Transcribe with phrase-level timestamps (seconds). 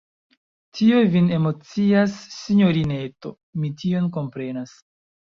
[0.77, 3.33] Tio vin emocias, sinjorineto:
[3.65, 4.73] mi tion komprenas.